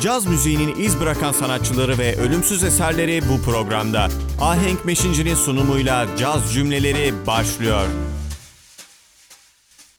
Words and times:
Caz 0.00 0.26
müziğinin 0.26 0.74
iz 0.74 1.00
bırakan 1.00 1.32
sanatçıları 1.32 1.98
ve 1.98 2.16
ölümsüz 2.16 2.64
eserleri 2.64 3.20
bu 3.22 3.50
programda. 3.50 4.08
Ahenk 4.40 4.84
Meşinci'nin 4.84 5.34
sunumuyla 5.34 6.06
Caz 6.18 6.54
Cümleleri 6.54 7.26
başlıyor. 7.26 7.86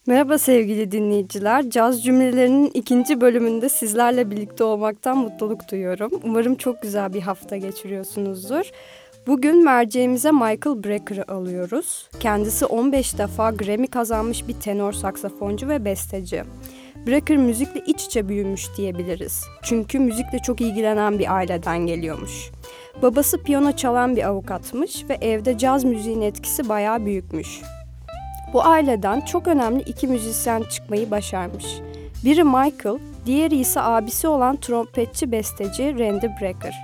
Merhaba 0.07 0.37
sevgili 0.37 0.91
dinleyiciler. 0.91 1.69
Caz 1.69 2.03
cümlelerinin 2.03 2.71
ikinci 2.73 3.21
bölümünde 3.21 3.69
sizlerle 3.69 4.31
birlikte 4.31 4.63
olmaktan 4.63 5.17
mutluluk 5.17 5.71
duyuyorum. 5.71 6.11
Umarım 6.23 6.55
çok 6.55 6.81
güzel 6.81 7.13
bir 7.13 7.21
hafta 7.21 7.57
geçiriyorsunuzdur. 7.57 8.71
Bugün 9.27 9.63
merceğimize 9.63 10.31
Michael 10.31 10.83
Brecker'ı 10.83 11.31
alıyoruz. 11.31 12.09
Kendisi 12.19 12.65
15 12.65 13.17
defa 13.17 13.51
Grammy 13.51 13.87
kazanmış 13.87 14.47
bir 14.47 14.53
tenor 14.53 14.93
saksafoncu 14.93 15.69
ve 15.69 15.85
besteci. 15.85 16.43
Brecker 17.07 17.37
müzikle 17.37 17.81
iç 17.85 18.05
içe 18.05 18.29
büyümüş 18.29 18.67
diyebiliriz. 18.77 19.43
Çünkü 19.63 19.99
müzikle 19.99 20.39
çok 20.39 20.61
ilgilenen 20.61 21.19
bir 21.19 21.35
aileden 21.35 21.77
geliyormuş. 21.77 22.51
Babası 23.01 23.43
piyano 23.43 23.71
çalan 23.71 24.15
bir 24.15 24.27
avukatmış 24.27 25.05
ve 25.09 25.17
evde 25.21 25.57
caz 25.57 25.83
müziğin 25.83 26.21
etkisi 26.21 26.69
bayağı 26.69 27.05
büyükmüş. 27.05 27.61
Bu 28.53 28.65
aileden 28.65 29.21
çok 29.21 29.47
önemli 29.47 29.83
iki 29.83 30.07
müzisyen 30.07 30.63
çıkmayı 30.63 31.11
başarmış. 31.11 31.65
Biri 32.25 32.43
Michael, 32.43 32.99
diğeri 33.25 33.55
ise 33.55 33.81
abisi 33.81 34.27
olan 34.27 34.55
trompetçi 34.55 35.31
besteci 35.31 35.99
Randy 35.99 36.27
Brecker. 36.41 36.75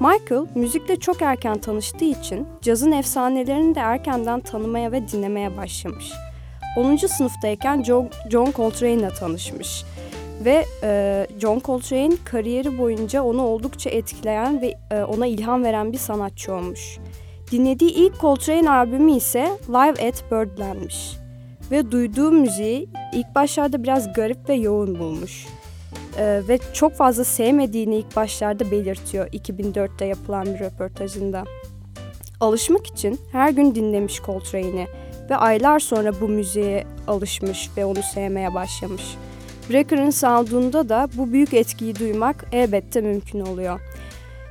Michael 0.00 0.46
müzikle 0.54 0.96
çok 0.96 1.22
erken 1.22 1.58
tanıştığı 1.58 2.04
için 2.04 2.46
cazın 2.62 2.92
efsanelerini 2.92 3.74
de 3.74 3.80
erkenden 3.80 4.40
tanımaya 4.40 4.92
ve 4.92 5.08
dinlemeye 5.08 5.56
başlamış. 5.56 6.12
10. 6.76 6.96
sınıftayken 6.96 7.82
John, 7.82 8.10
John 8.30 8.52
Coltrane 8.56 8.92
ile 8.92 9.10
tanışmış. 9.10 9.84
Ve 10.44 10.64
e, 10.82 11.26
John 11.38 11.60
Coltrane 11.64 12.14
kariyeri 12.24 12.78
boyunca 12.78 13.22
onu 13.22 13.42
oldukça 13.42 13.90
etkileyen 13.90 14.62
ve 14.62 14.74
e, 14.90 15.02
ona 15.02 15.26
ilham 15.26 15.64
veren 15.64 15.92
bir 15.92 15.98
sanatçı 15.98 16.54
olmuş. 16.54 16.98
Dinlediği 17.50 17.90
ilk 17.90 18.20
Coltrane 18.20 18.70
albümü 18.70 19.12
ise 19.12 19.50
Live 19.68 20.08
at 20.08 20.24
Birdland'miş. 20.30 21.16
Ve 21.70 21.90
duyduğu 21.90 22.30
müziği 22.30 22.88
ilk 23.12 23.34
başlarda 23.34 23.82
biraz 23.82 24.12
garip 24.12 24.48
ve 24.48 24.54
yoğun 24.54 24.98
bulmuş. 24.98 25.46
Ee, 26.18 26.40
ve 26.48 26.58
çok 26.72 26.92
fazla 26.92 27.24
sevmediğini 27.24 27.96
ilk 27.96 28.16
başlarda 28.16 28.70
belirtiyor 28.70 29.26
2004'te 29.26 30.04
yapılan 30.04 30.46
bir 30.46 30.60
röportajında. 30.60 31.44
Alışmak 32.40 32.86
için 32.86 33.20
her 33.32 33.50
gün 33.50 33.74
dinlemiş 33.74 34.22
Coltrane'i 34.22 34.86
ve 35.30 35.36
aylar 35.36 35.78
sonra 35.78 36.20
bu 36.20 36.28
müziğe 36.28 36.84
alışmış 37.08 37.70
ve 37.76 37.84
onu 37.84 38.02
sevmeye 38.14 38.54
başlamış. 38.54 39.02
Brecker'ın 39.70 40.10
sound'unda 40.10 40.88
da 40.88 41.08
bu 41.16 41.32
büyük 41.32 41.54
etkiyi 41.54 41.98
duymak 41.98 42.44
elbette 42.52 43.00
mümkün 43.00 43.40
oluyor. 43.40 43.80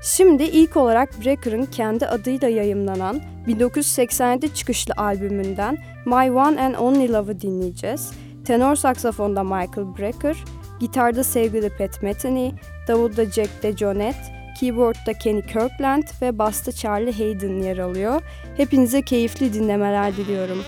Şimdi 0.02 0.44
ilk 0.44 0.78
olarak 0.78 1.26
Brecker'ın 1.26 1.66
kendi 1.66 2.08
adıyla 2.08 2.50
yayımlanan 2.50 3.22
1987 3.48 4.54
çıkışlı 4.54 4.94
albümünden 4.98 5.78
My 6.06 6.32
One 6.32 6.62
and 6.62 6.76
Only 6.76 7.14
Love'ı 7.14 7.42
dinleyeceğiz. 7.42 8.12
Tenor 8.46 8.76
saksafonda 8.76 9.44
Michael 9.44 9.98
Brecker, 9.98 10.38
gitarda 10.80 11.24
sevgili 11.24 11.70
Pat 11.70 12.04
Metheny, 12.04 12.52
davulda 12.88 13.26
Jack 13.26 13.64
DeJohnette, 13.64 14.35
keyboardda 14.56 15.14
Kenny 15.14 15.42
Kirkland 15.42 16.08
ve 16.22 16.40
basta 16.40 16.72
Charlie 16.72 17.18
Hayden 17.18 17.64
yer 17.64 17.78
alıyor. 17.78 18.22
Hepinize 18.58 19.02
keyifli 19.02 19.54
dinlemeler 19.54 20.18
diliyorum. 20.18 20.64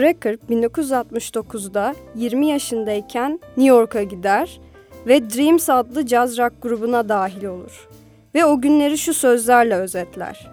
Brecker 0.00 0.34
1969'da 0.50 1.94
20 2.14 2.46
yaşındayken 2.46 3.40
New 3.56 3.76
York'a 3.76 4.02
gider 4.02 4.60
ve 5.06 5.30
Dreams 5.30 5.70
adlı 5.70 6.06
caz 6.06 6.38
rock 6.38 6.52
grubuna 6.62 7.08
dahil 7.08 7.44
olur. 7.44 7.88
Ve 8.34 8.44
o 8.44 8.60
günleri 8.60 8.98
şu 8.98 9.14
sözlerle 9.14 9.74
özetler. 9.74 10.50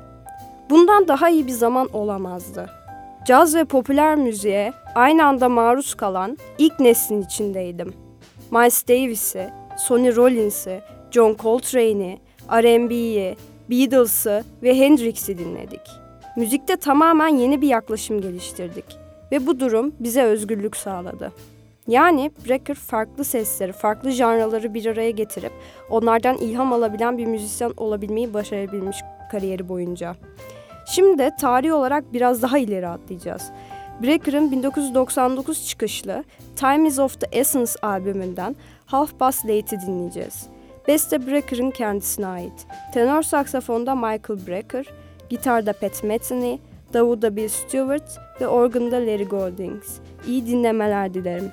Bundan 0.69 1.07
daha 1.07 1.29
iyi 1.29 1.47
bir 1.47 1.51
zaman 1.51 1.89
olamazdı. 1.93 2.69
Caz 3.27 3.55
ve 3.55 3.65
popüler 3.65 4.15
müziğe 4.15 4.73
aynı 4.95 5.25
anda 5.25 5.49
maruz 5.49 5.93
kalan 5.93 6.37
ilk 6.57 6.79
neslin 6.79 7.21
içindeydim. 7.21 7.93
Miles 8.51 8.87
Davis'i, 8.87 9.49
Sonny 9.77 10.15
Rollins'i, 10.15 10.81
John 11.11 11.35
Coltrane'i, 11.39 12.19
R&B'yi, 12.51 13.37
Beatles'ı 13.69 14.43
ve 14.63 14.77
Hendrix'i 14.77 15.37
dinledik. 15.37 15.81
Müzikte 16.37 16.75
tamamen 16.75 17.37
yeni 17.37 17.61
bir 17.61 17.67
yaklaşım 17.67 18.21
geliştirdik 18.21 19.06
ve 19.31 19.47
bu 19.47 19.59
durum 19.59 19.95
bize 19.99 20.23
özgürlük 20.23 20.77
sağladı. 20.77 21.31
Yani 21.87 22.31
Brecker 22.47 22.75
farklı 22.75 23.23
sesleri, 23.23 23.71
farklı 23.71 24.11
janraları 24.11 24.73
bir 24.73 24.85
araya 24.85 25.11
getirip 25.11 25.51
onlardan 25.89 26.37
ilham 26.37 26.73
alabilen 26.73 27.17
bir 27.17 27.25
müzisyen 27.25 27.73
olabilmeyi 27.77 28.33
başarabilmiş 28.33 28.97
kariyeri 29.31 29.69
boyunca. 29.69 30.15
Şimdi 30.85 31.29
tarih 31.39 31.73
olarak 31.73 32.13
biraz 32.13 32.41
daha 32.41 32.57
ileri 32.57 32.87
atlayacağız. 32.87 33.51
Brecker'ın 34.03 34.51
1999 34.51 35.67
çıkışlı 35.67 36.23
Time 36.55 36.87
is 36.87 36.99
of 36.99 37.21
the 37.21 37.39
Essence 37.39 37.71
albümünden 37.81 38.55
Half 38.85 39.19
Past 39.19 39.45
Late'i 39.45 39.81
dinleyeceğiz. 39.81 40.47
Beste 40.87 41.27
Brecker'ın 41.27 41.71
kendisine 41.71 42.27
ait. 42.27 42.67
Tenor 42.93 43.23
saksafonda 43.23 43.95
Michael 43.95 44.47
Brecker, 44.47 44.85
gitarda 45.29 45.73
Pat 45.73 46.03
Metheny, 46.03 46.57
Davulda 46.97 47.35
Bill 47.35 47.49
Stewart 47.49 48.19
ve 48.41 48.47
organda 48.47 48.95
Larry 48.95 49.23
Goldings. 49.23 49.97
İyi 50.27 50.47
dinlemeler 50.47 51.13
dilerim. 51.13 51.51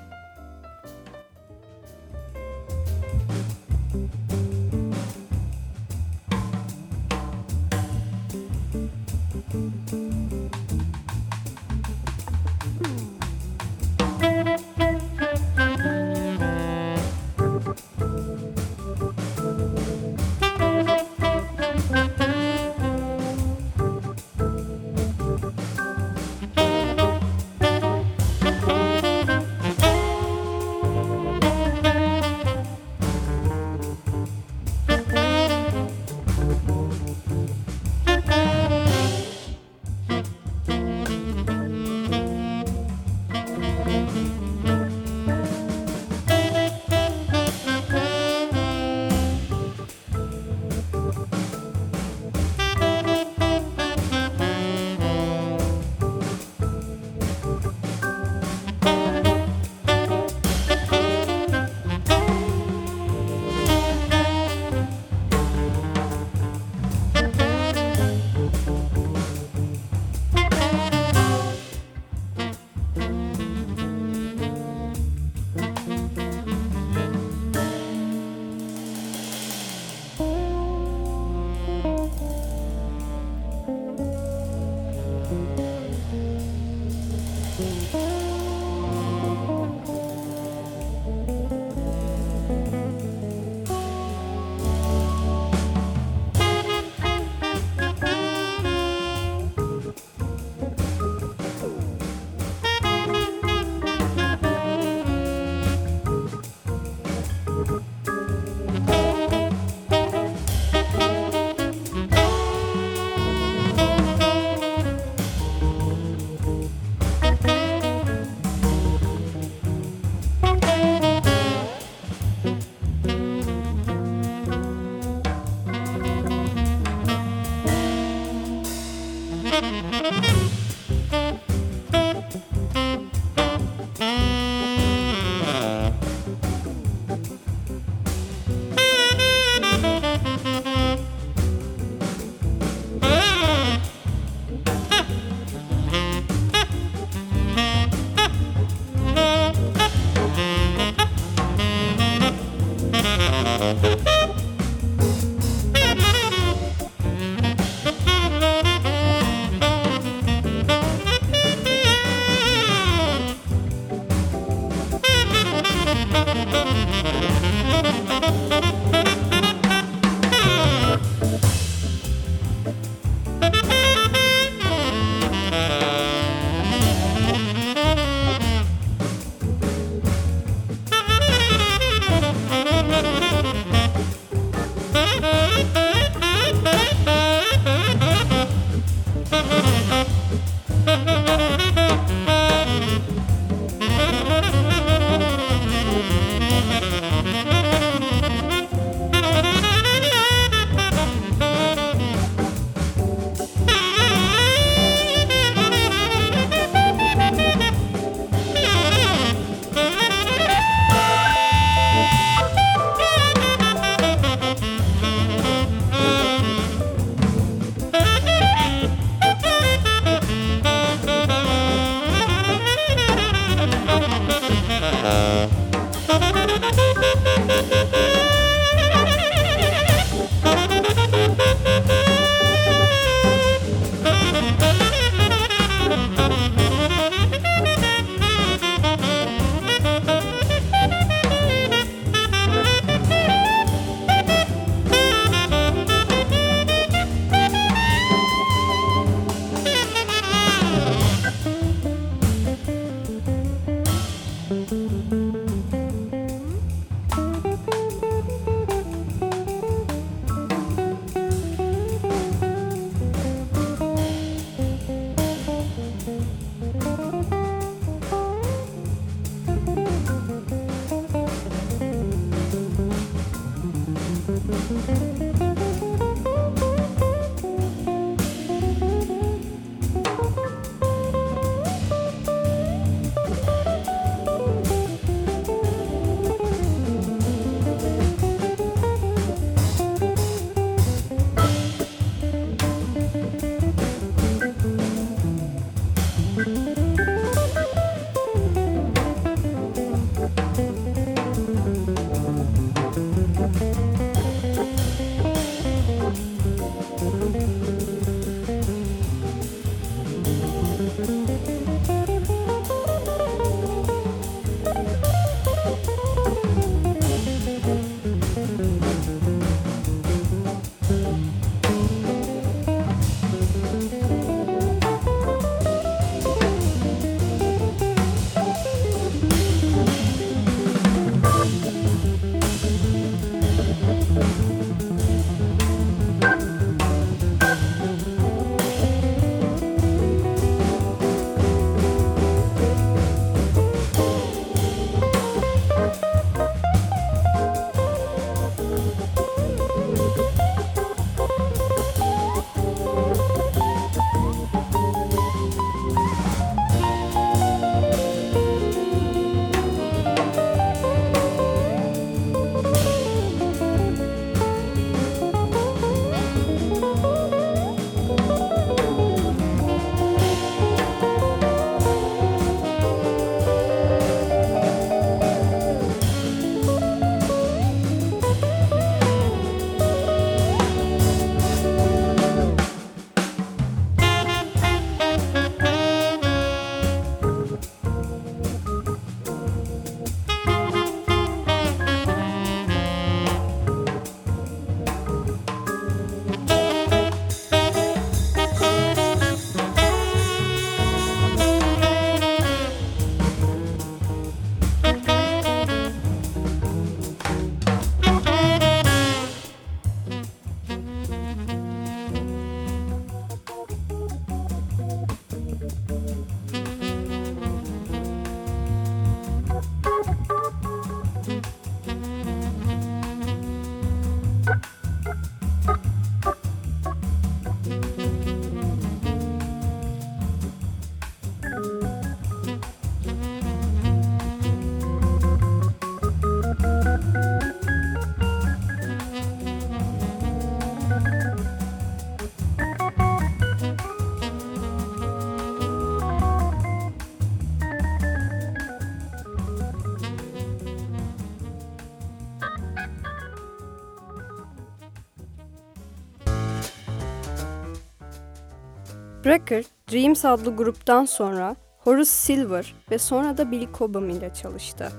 Brecker, 459.25 459.65
Dreams 459.91 460.25
adlı 460.25 460.55
gruptan 460.55 461.05
sonra 461.05 461.55
Horace 461.79 462.09
Silver 462.09 462.75
ve 462.91 462.97
sonra 462.97 463.37
da 463.37 463.51
Billy 463.51 463.67
Cobham 463.77 464.09
ile 464.09 464.33
çalıştı. 464.33 464.91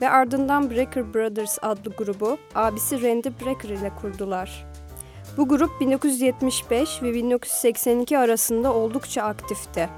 Ve 0.00 0.10
ardından 0.10 0.70
Brecker 0.70 1.14
Brothers 1.14 1.58
adlı 1.62 1.90
grubu 1.90 2.38
abisi 2.54 3.02
Randy 3.02 3.28
Brecker 3.28 3.68
ile 3.68 3.92
kurdular. 4.00 4.66
Bu 5.36 5.48
grup 5.48 5.80
1975 5.80 7.02
ve 7.02 7.14
1982 7.14 8.18
arasında 8.18 8.72
oldukça 8.72 9.22
aktifti. 9.22 9.88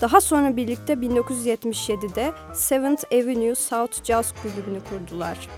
Daha 0.00 0.20
sonra 0.20 0.56
birlikte 0.56 0.92
1977'de 0.92 2.32
Seventh 2.54 3.04
Avenue 3.12 3.54
South 3.54 4.04
Jazz 4.04 4.34
Kulübü'nü 4.42 4.80
kurdular. 4.90 5.48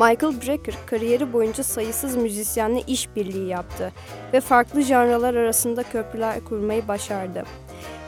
Michael 0.00 0.34
Brecker 0.46 0.74
kariyeri 0.86 1.32
boyunca 1.32 1.64
sayısız 1.64 2.16
müzisyenle 2.16 2.80
işbirliği 2.86 3.48
yaptı 3.48 3.92
ve 4.32 4.40
farklı 4.40 4.82
janralar 4.82 5.34
arasında 5.34 5.82
köprüler 5.82 6.44
kurmayı 6.44 6.88
başardı. 6.88 7.44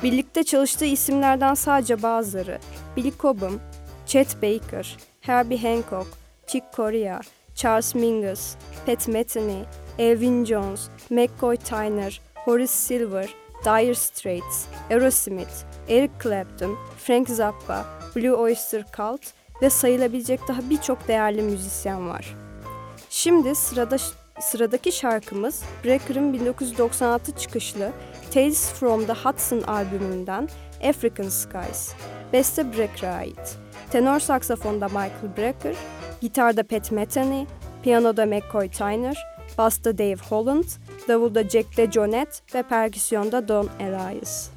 Birlikte 0.02 0.44
çalıştığı 0.44 0.84
isimlerden 0.84 1.54
sadece 1.54 2.02
bazıları 2.02 2.58
Billy 2.96 3.12
Cobham, 3.18 3.60
Chet 4.06 4.36
Baker, 4.42 4.96
Herbie 5.20 5.58
Hancock, 5.58 6.06
Chick 6.46 6.64
Corea, 6.76 7.20
Charles 7.54 7.94
Mingus, 7.94 8.54
Pat 8.86 9.08
Metheny, 9.08 9.62
Elvin 9.98 10.44
Jones, 10.44 10.88
McCoy 11.10 11.56
Tyner, 11.56 12.20
Horace 12.34 12.66
Silver, 12.72 13.28
Dire 13.64 13.94
Straits, 13.94 14.66
Aerosmith, 14.90 15.64
Eric 15.88 16.12
Clapton, 16.22 16.76
Frank 16.98 17.28
Zappa, 17.28 17.84
Blue 18.16 18.36
Oyster 18.36 18.84
Cult 18.96 19.41
ve 19.62 19.70
sayılabilecek 19.70 20.48
daha 20.48 20.70
birçok 20.70 21.08
değerli 21.08 21.42
müzisyen 21.42 22.08
var. 22.08 22.36
Şimdi 23.10 23.54
sırada 23.54 23.96
sıradaki 24.40 24.92
şarkımız 24.92 25.62
Brecker'ın 25.84 26.32
1996 26.32 27.32
çıkışlı 27.32 27.92
Tales 28.34 28.72
from 28.72 29.06
the 29.06 29.12
Hudson 29.12 29.62
albümünden 29.62 30.48
African 30.88 31.28
Skies. 31.28 31.92
Beste 32.32 32.72
Brecker'a 32.72 33.14
ait. 33.14 33.56
Tenor 33.90 34.20
saksafonda 34.20 34.86
Michael 34.86 35.36
Brecker, 35.36 35.74
gitarda 36.20 36.62
Pat 36.62 36.92
Metheny, 36.92 37.46
piyanoda 37.82 38.26
McCoy 38.26 38.68
Tyner, 38.68 39.26
basta 39.58 39.98
Dave 39.98 40.16
Holland, 40.28 40.64
davulda 41.08 41.48
Jack 41.48 41.76
DeJohnette 41.76 42.38
ve 42.54 42.62
perküsyonda 42.62 43.48
Don 43.48 43.68
Elias. 43.80 44.50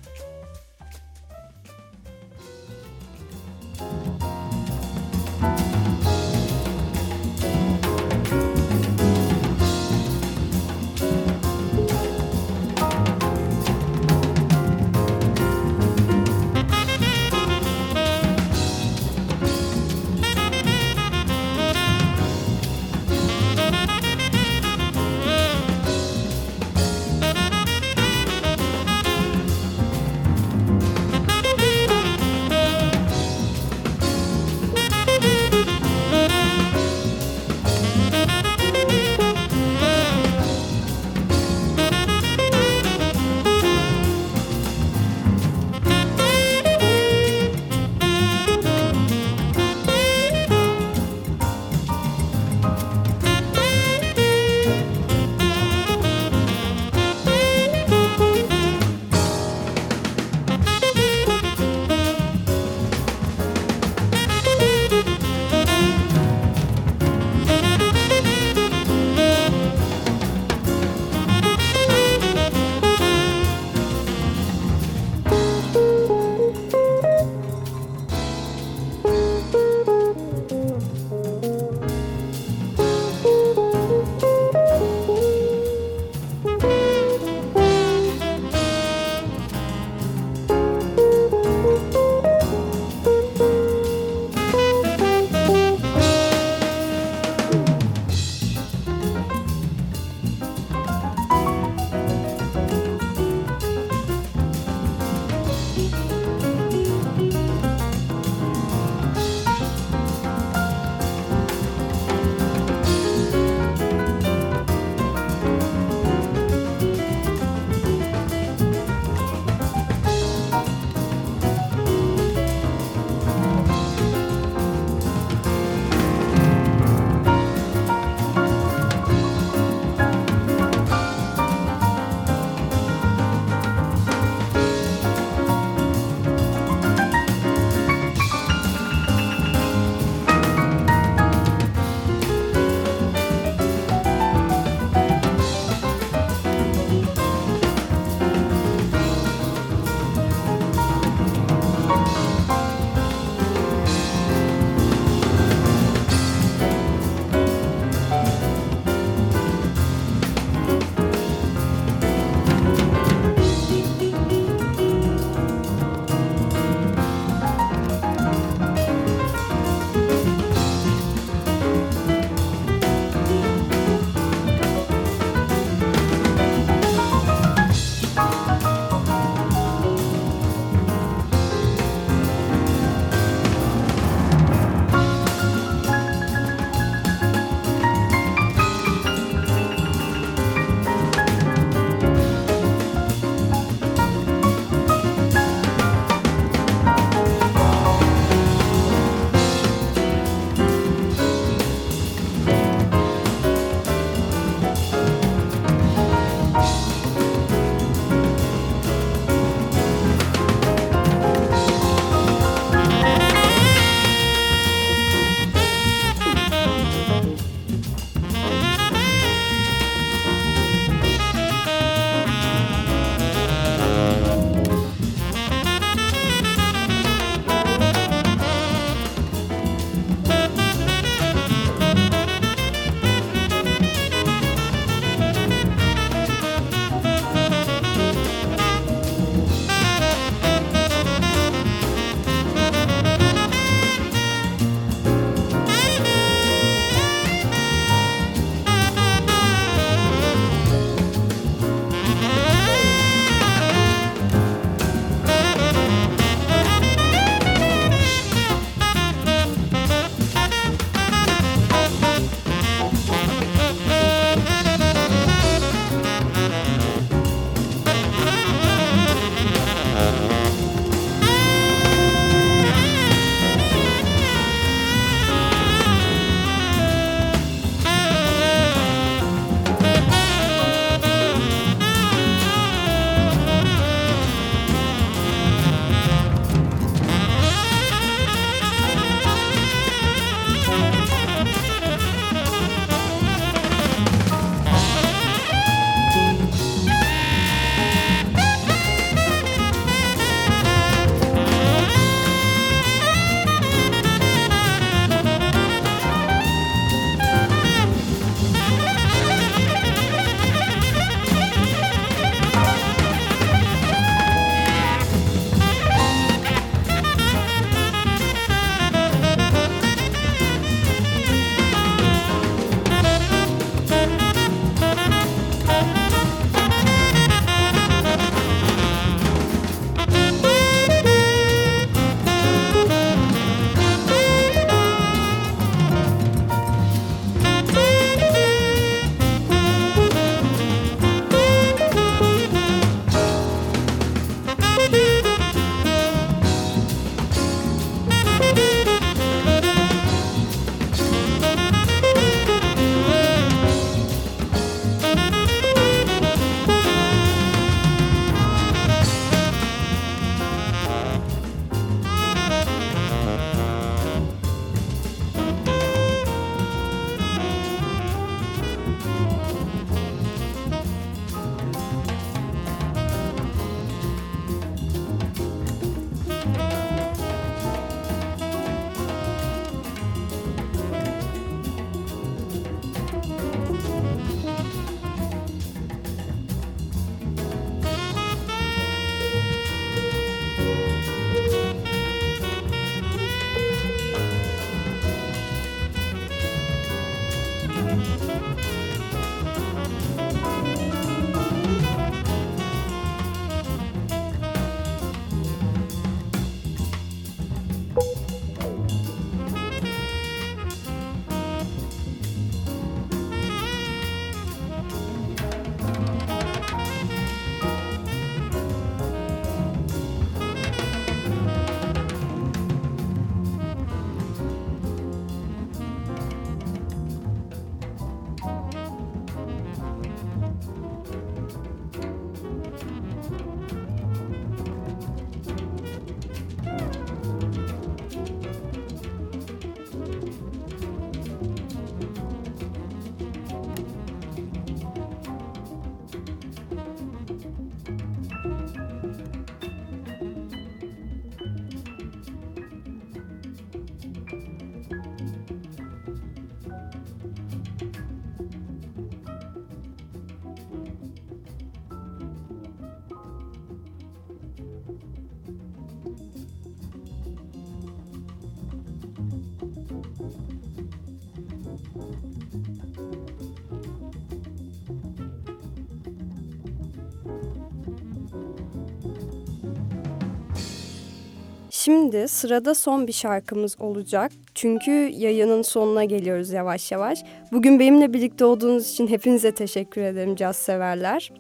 Şimdi 481.86 482.28
sırada 482.28 482.76
son 482.76 483.08
bir 483.08 483.12
şarkımız 483.12 483.76
olacak. 483.80 484.32
Çünkü 484.56 484.92
yayının 484.92 485.62
sonuna 485.62 486.04
geliyoruz 486.04 486.50
yavaş 486.50 486.92
yavaş. 486.92 487.24
Bugün 487.52 487.80
benimle 487.80 488.14
birlikte 488.14 488.46
olduğunuz 488.46 488.92
için 488.92 489.08
hepinize 489.08 489.52
teşekkür 489.52 490.02
ederim 490.02 490.36
caz 490.36 490.56
severler. 490.56 491.32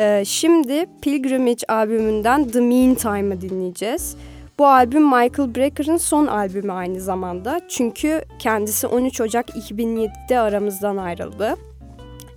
Ee, 0.00 0.22
şimdi 0.26 0.86
Pilgrimage 1.02 1.66
albümünden 1.68 2.48
The 2.48 2.60
Meantime'ı 2.60 3.40
dinleyeceğiz. 3.40 4.16
Bu 4.58 4.66
albüm 4.66 5.04
Michael 5.04 5.54
Brecker'ın 5.54 5.96
son 5.96 6.26
albümü 6.26 6.72
aynı 6.72 7.00
zamanda. 7.00 7.60
Çünkü 7.68 8.22
kendisi 8.38 8.86
13 8.86 9.20
Ocak 9.20 9.48
2007'de 9.48 10.38
aramızdan 10.38 10.96
ayrıldı. 10.96 11.54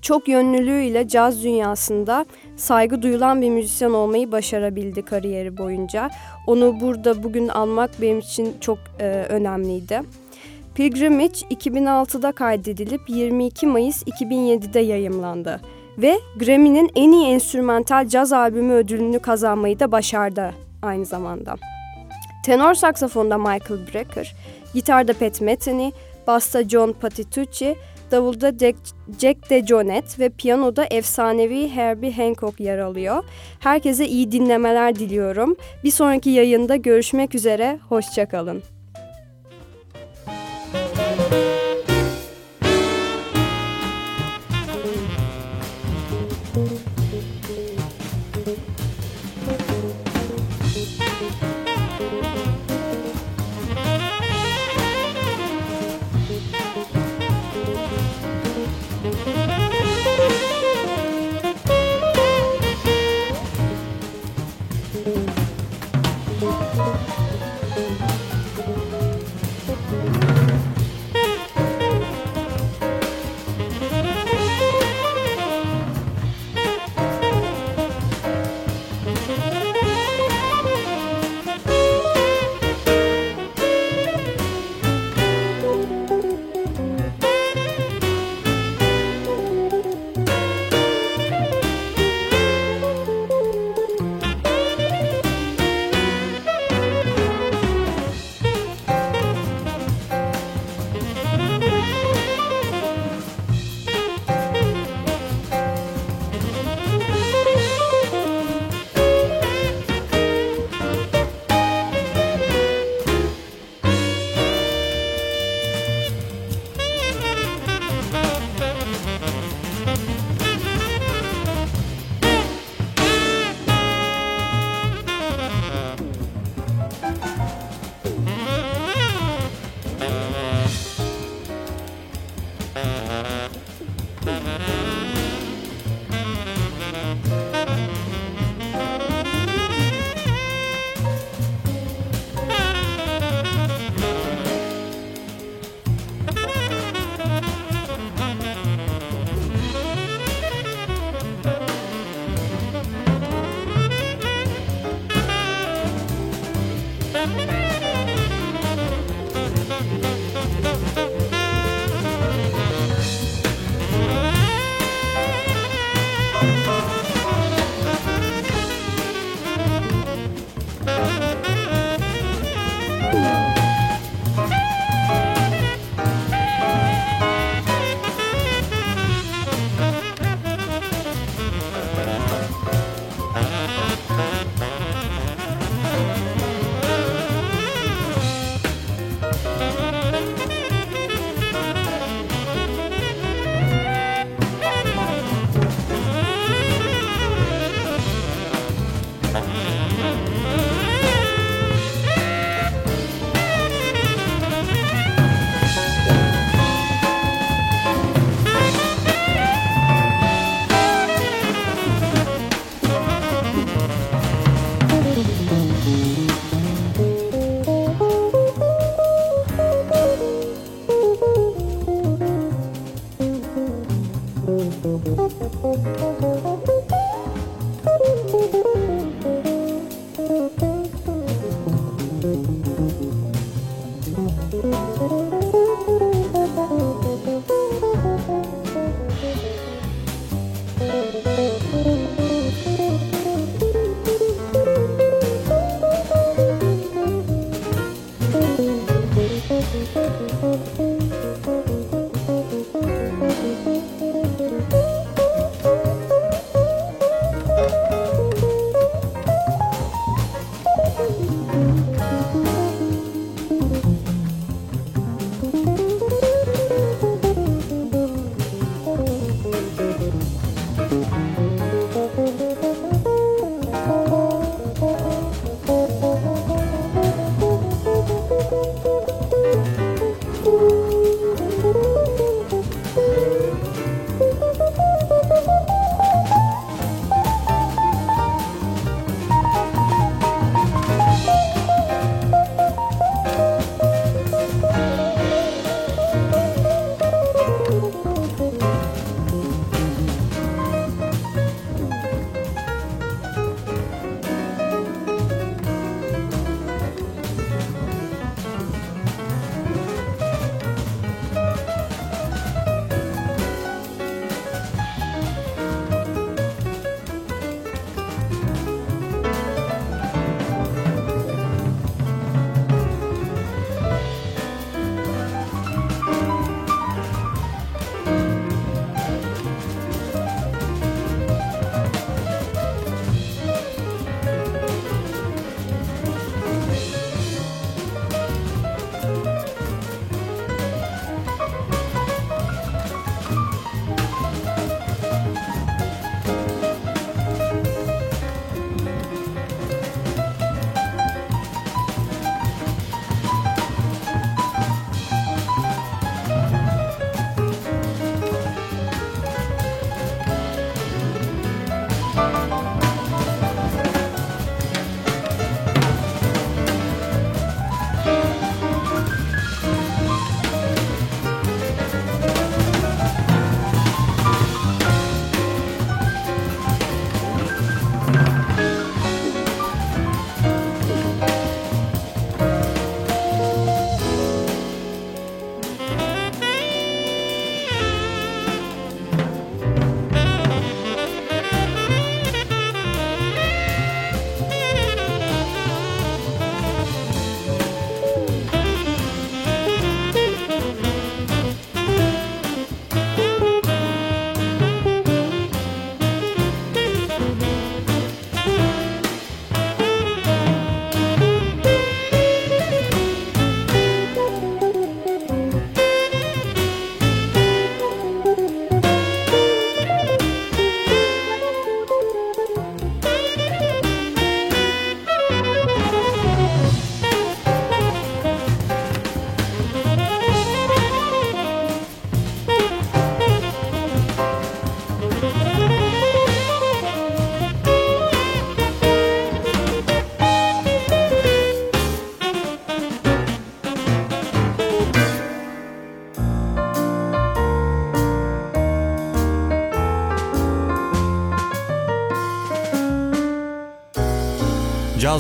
Çok 0.01 0.27
yönlülüğüyle 0.27 1.07
caz 1.07 1.43
dünyasında 1.43 2.25
saygı 2.55 3.01
duyulan 3.01 3.41
bir 3.41 3.49
müzisyen 3.49 3.89
olmayı 3.89 4.31
başarabildi 4.31 5.01
kariyeri 5.01 5.57
boyunca. 5.57 6.09
Onu 6.47 6.79
burada 6.81 7.23
bugün 7.23 7.47
almak 7.47 8.01
benim 8.01 8.19
için 8.19 8.55
çok 8.61 8.77
e, 8.99 9.05
önemliydi. 9.05 10.01
Pilgrimage 10.75 11.39
2006'da 11.51 12.31
kaydedilip 12.31 13.01
22 13.09 13.67
Mayıs 13.67 14.03
2007'de 14.03 14.79
yayımlandı 14.79 15.61
ve 15.97 16.19
Grammy'nin 16.39 16.91
en 16.95 17.11
iyi 17.11 17.27
enstrümantal 17.27 18.07
caz 18.07 18.33
albümü 18.33 18.73
ödülünü 18.73 19.19
kazanmayı 19.19 19.79
da 19.79 19.91
başardı 19.91 20.53
aynı 20.81 21.05
zamanda. 21.05 21.55
Tenor 22.45 22.73
saksafonda 22.73 23.37
Michael 23.37 23.79
Brecker, 23.93 24.35
gitarda 24.73 25.13
Pat 25.13 25.41
Metheny, 25.41 25.91
basta 26.27 26.69
John 26.69 26.91
Patitucci, 26.91 27.75
davulda 28.11 28.51
Jack 29.19 29.49
DeJohnette 29.49 30.19
ve 30.19 30.29
piyanoda 30.29 30.85
efsanevi 30.91 31.69
Herbie 31.69 32.11
Hancock 32.11 32.59
yer 32.59 32.77
alıyor. 32.77 33.23
Herkese 33.59 34.07
iyi 34.07 34.31
dinlemeler 34.31 34.95
diliyorum. 34.95 35.55
Bir 35.83 35.91
sonraki 35.91 36.29
yayında 36.29 36.75
görüşmek 36.75 37.35
üzere, 37.35 37.79
hoşçakalın. 37.89 38.63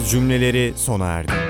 Cümleleri 0.09 0.73
sona 0.75 1.05
erdi. 1.05 1.48